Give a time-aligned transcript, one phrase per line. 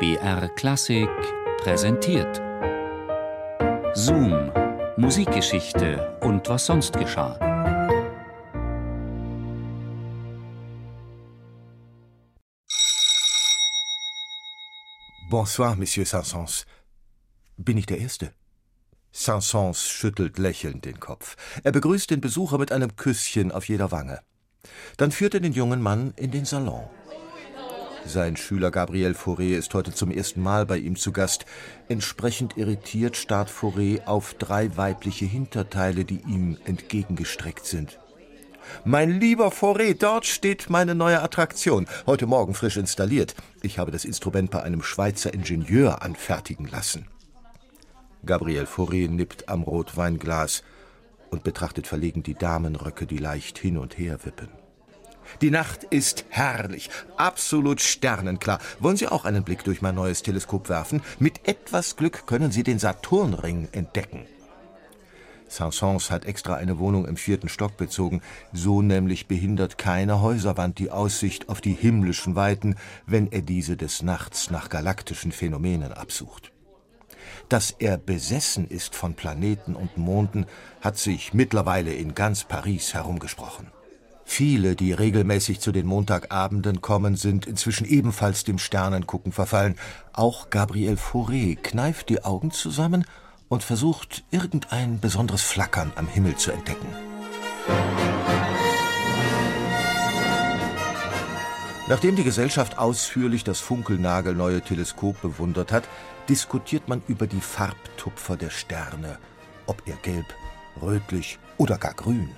[0.00, 1.10] BR Klassik
[1.58, 2.40] präsentiert.
[3.94, 4.50] Zoom,
[4.96, 7.38] Musikgeschichte und was sonst geschah.
[15.28, 16.64] Bonsoir, Monsieur Saint-Saëns.
[17.58, 18.32] Bin ich der Erste?
[19.12, 21.36] Saint-Saëns schüttelt lächelnd den Kopf.
[21.62, 24.20] Er begrüßt den Besucher mit einem Küsschen auf jeder Wange.
[24.96, 26.88] Dann führt er den jungen Mann in den Salon.
[28.06, 31.44] Sein Schüler Gabriel Fauré ist heute zum ersten Mal bei ihm zu Gast.
[31.88, 37.98] Entsprechend irritiert starrt Fauré auf drei weibliche Hinterteile, die ihm entgegengestreckt sind.
[38.84, 43.34] Mein lieber Fauré, dort steht meine neue Attraktion, heute Morgen frisch installiert.
[43.62, 47.06] Ich habe das Instrument bei einem Schweizer Ingenieur anfertigen lassen.
[48.24, 50.62] Gabriel Fauré nippt am Rotweinglas
[51.30, 54.48] und betrachtet verlegen die Damenröcke, die leicht hin und her wippen.
[55.40, 58.58] Die Nacht ist herrlich, absolut sternenklar.
[58.78, 61.02] Wollen Sie auch einen Blick durch mein neues Teleskop werfen?
[61.18, 64.26] Mit etwas Glück können Sie den Saturnring entdecken.
[65.50, 68.22] Saint-Saëns hat extra eine Wohnung im vierten Stock bezogen.
[68.52, 74.02] So nämlich behindert keine Häuserwand die Aussicht auf die himmlischen Weiten, wenn er diese des
[74.02, 76.52] Nachts nach galaktischen Phänomenen absucht.
[77.48, 80.46] Dass er besessen ist von Planeten und Monden,
[80.80, 83.66] hat sich mittlerweile in ganz Paris herumgesprochen.
[84.32, 89.74] Viele, die regelmäßig zu den Montagabenden kommen, sind inzwischen ebenfalls dem Sternengucken verfallen.
[90.12, 93.04] Auch Gabriel Fauré kneift die Augen zusammen
[93.48, 96.86] und versucht, irgendein besonderes Flackern am Himmel zu entdecken.
[101.88, 105.88] Nachdem die Gesellschaft ausführlich das funkelnagelneue Teleskop bewundert hat,
[106.28, 109.18] diskutiert man über die Farbtupfer der Sterne,
[109.66, 110.26] ob er gelb,
[110.80, 112.30] rötlich oder gar grün.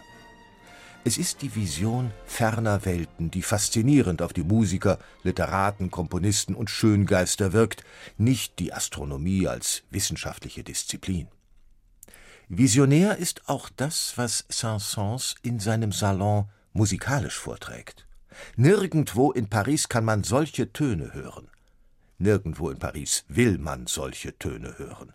[1.04, 7.52] Es ist die Vision ferner Welten, die faszinierend auf die Musiker, Literaten, Komponisten und Schöngeister
[7.52, 7.82] wirkt,
[8.18, 11.26] nicht die Astronomie als wissenschaftliche Disziplin.
[12.48, 18.06] Visionär ist auch das, was Saint-Saëns in seinem Salon musikalisch vorträgt.
[18.54, 21.48] Nirgendwo in Paris kann man solche Töne hören.
[22.18, 25.12] Nirgendwo in Paris will man solche Töne hören.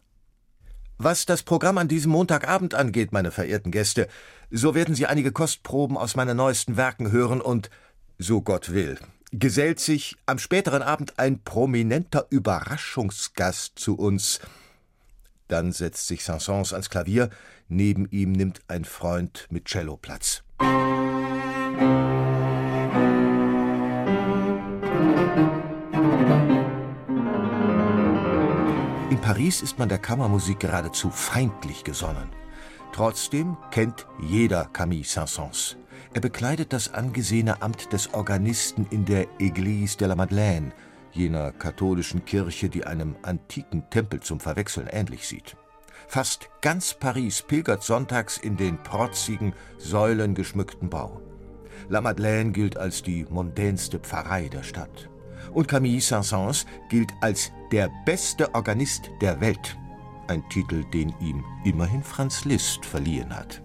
[0.97, 4.07] Was das Programm an diesem Montagabend angeht, meine verehrten Gäste,
[4.49, 7.69] so werden Sie einige Kostproben aus meinen neuesten Werken hören und,
[8.17, 8.97] so Gott will,
[9.31, 14.39] gesellt sich am späteren Abend ein prominenter Überraschungsgast zu uns.
[15.47, 17.29] Dann setzt sich Saint-Saëns ans Klavier,
[17.67, 20.43] neben ihm nimmt ein Freund mit Cello Platz.
[20.59, 22.06] In
[29.47, 32.27] Paris ist man der Kammermusik geradezu feindlich gesonnen.
[32.91, 35.77] Trotzdem kennt jeder Camille Saint-Saëns.
[36.13, 40.73] Er bekleidet das angesehene Amt des Organisten in der Église de la Madeleine,
[41.13, 45.55] jener katholischen Kirche, die einem antiken Tempel zum Verwechseln ähnlich sieht.
[46.09, 51.21] Fast ganz Paris pilgert sonntags in den protzigen, säulengeschmückten Bau.
[51.87, 55.09] La Madeleine gilt als die mondänste Pfarrei der Stadt
[55.53, 59.77] und Camille Saint-Saëns gilt als der beste Organist der Welt.
[60.27, 63.61] Ein Titel, den ihm immerhin Franz Liszt verliehen hat.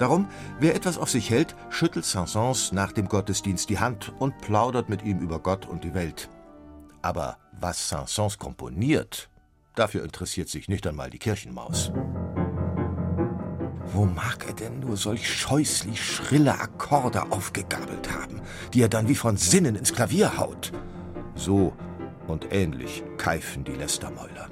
[0.00, 0.28] Darum,
[0.58, 5.02] wer etwas auf sich hält, schüttelt Saint-Saëns nach dem Gottesdienst die Hand und plaudert mit
[5.02, 6.30] ihm über Gott und die Welt.
[7.02, 9.28] Aber was Saint-Saëns komponiert,
[9.74, 11.92] dafür interessiert sich nicht einmal die Kirchenmaus.
[13.92, 18.40] Wo mag er denn nur solch scheußlich schrille Akkorde aufgegabelt haben,
[18.72, 20.72] die er dann wie von Sinnen ins Klavier haut?
[21.34, 21.72] So
[22.28, 24.48] und ähnlich keifen die Lästermäuler.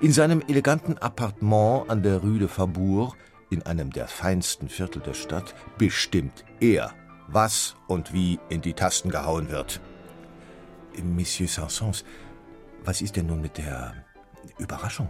[0.00, 3.16] In seinem eleganten Appartement an der Rue de Faubourg,
[3.50, 6.92] in einem der feinsten Viertel der Stadt, bestimmt er,
[7.28, 9.80] was und wie in die Tasten gehauen wird.
[11.02, 12.04] Monsieur Sansons,
[12.84, 13.94] was ist denn nun mit der
[14.58, 15.08] Überraschung?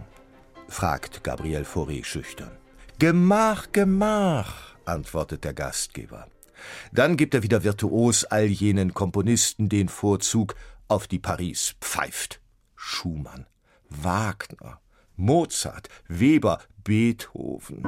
[0.67, 2.51] fragt Gabriel Fauré schüchtern.
[2.97, 6.27] Gemach, Gemach, antwortet der Gastgeber.
[6.93, 10.55] Dann gibt er wieder virtuos all jenen Komponisten den Vorzug,
[10.87, 12.39] auf die Paris pfeift.
[12.77, 13.47] Schumann,
[13.89, 14.79] Wagner,
[15.17, 17.83] Mozart, Weber, Beethoven.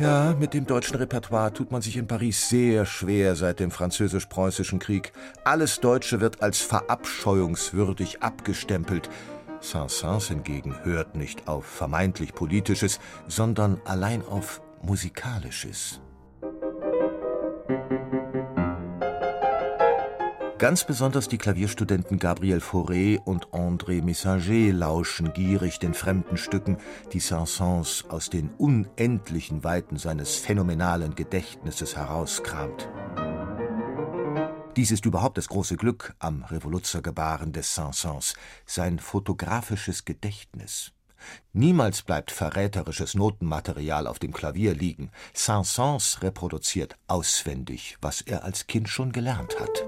[0.00, 4.78] Ja, mit dem deutschen Repertoire tut man sich in Paris sehr schwer seit dem französisch-preußischen
[4.78, 5.12] Krieg.
[5.44, 9.10] Alles Deutsche wird als verabscheuungswürdig abgestempelt.
[9.60, 16.00] Saint-Saëns hingegen hört nicht auf vermeintlich Politisches, sondern allein auf Musikalisches.
[20.60, 26.76] Ganz besonders die Klavierstudenten Gabriel Fauré und André Messager lauschen gierig den fremden Stücken,
[27.14, 32.90] die Saint-Saëns aus den unendlichen Weiten seines phänomenalen Gedächtnisses herauskramt.
[34.76, 38.34] Dies ist überhaupt das große Glück am Revoluzergebaren des Saint-Saëns,
[38.66, 40.92] sein fotografisches Gedächtnis.
[41.52, 45.10] Niemals bleibt verräterisches Notenmaterial auf dem Klavier liegen.
[45.34, 49.86] Saint-Saëns reproduziert auswendig, was er als Kind schon gelernt hat.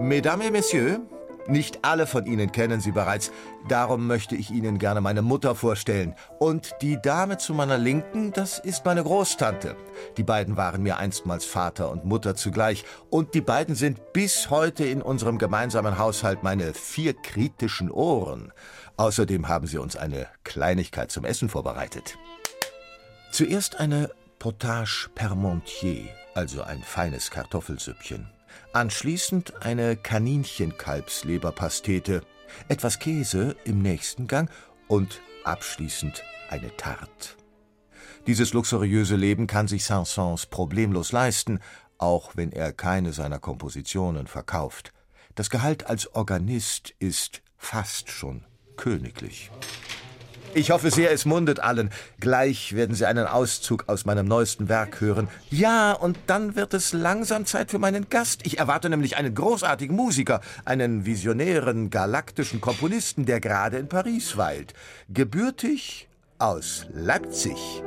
[0.00, 1.00] Mesdames et Messieurs,
[1.48, 3.30] nicht alle von Ihnen kennen sie bereits,
[3.68, 6.14] darum möchte ich Ihnen gerne meine Mutter vorstellen.
[6.38, 9.76] Und die Dame zu meiner Linken, das ist meine Großtante.
[10.16, 14.84] Die beiden waren mir einstmals Vater und Mutter zugleich, und die beiden sind bis heute
[14.84, 18.52] in unserem gemeinsamen Haushalt meine vier kritischen Ohren.
[18.96, 22.18] Außerdem haben sie uns eine Kleinigkeit zum Essen vorbereitet.
[23.30, 28.37] Zuerst eine Potage Permontier, also ein feines Kartoffelsüppchen.
[28.72, 32.22] Anschließend eine Kaninchenkalbsleberpastete,
[32.68, 34.50] etwas Käse im nächsten Gang
[34.86, 37.36] und abschließend eine Tarte.
[38.26, 41.60] Dieses luxuriöse Leben kann sich Saint-Saëns problemlos leisten,
[41.96, 44.92] auch wenn er keine seiner Kompositionen verkauft.
[45.34, 48.44] Das Gehalt als Organist ist fast schon
[48.76, 49.50] königlich.
[50.54, 51.90] Ich hoffe sehr, es mundet allen.
[52.20, 55.28] Gleich werden Sie einen Auszug aus meinem neuesten Werk hören.
[55.50, 58.46] Ja, und dann wird es langsam Zeit für meinen Gast.
[58.46, 64.72] Ich erwarte nämlich einen großartigen Musiker, einen visionären, galaktischen Komponisten, der gerade in Paris weilt.
[65.08, 66.08] Gebürtig
[66.38, 67.82] aus Leipzig.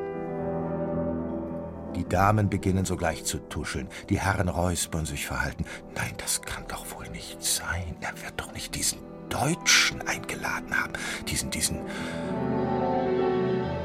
[1.95, 5.65] Die Damen beginnen sogleich zu tuscheln, die Herren räuspern sich verhalten.
[5.95, 7.95] Nein, das kann doch wohl nicht sein.
[7.99, 8.99] Er wird doch nicht diesen
[9.31, 10.93] Deutschen eingeladen haben.
[11.27, 11.79] Diesen, diesen.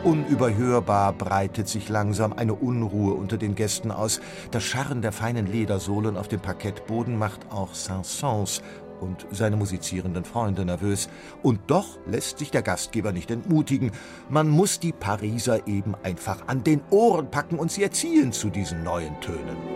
[0.04, 4.20] Unüberhörbar breitet sich langsam eine Unruhe unter den Gästen aus.
[4.52, 8.62] Das Scharren der feinen Ledersohlen auf dem Parkettboden macht auch Saint-Saëns
[9.00, 11.08] und seine musizierenden Freunde nervös.
[11.42, 13.90] Und doch lässt sich der Gastgeber nicht entmutigen.
[14.28, 18.84] Man muss die Pariser eben einfach an den Ohren packen und sie erziehen zu diesen
[18.84, 19.75] neuen Tönen.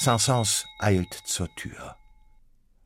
[0.00, 1.96] Saint-Saëns eilt zur Tür.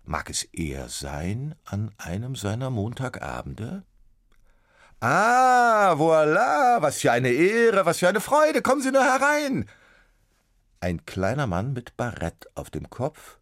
[0.04, 3.82] Mag es er sein an einem seiner Montagabende?
[4.98, 9.68] Ah, voilà, was für eine Ehre, was für eine Freude, kommen Sie nur herein.
[10.80, 13.36] Ein kleiner Mann mit Barett auf dem Kopf,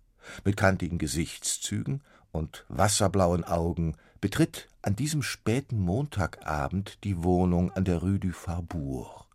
[0.44, 2.02] mit kantigen Gesichtszügen
[2.32, 9.26] und wasserblauen Augen betritt an diesem späten Montagabend die Wohnung an der Rue du Faubourg.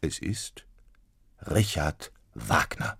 [0.00, 0.66] Es ist
[1.40, 2.96] Richard Wagner.